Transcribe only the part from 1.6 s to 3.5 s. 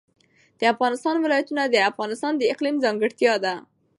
د افغانستان د اقلیم ځانګړتیا